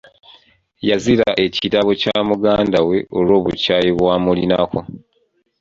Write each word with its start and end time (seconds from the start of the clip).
Yazira 0.89 1.29
ekirabo 1.45 1.91
kya 2.01 2.17
muganda 2.29 2.79
we 2.87 2.97
lw'obukyayi 3.23 3.89
bw'amulinako. 3.97 4.79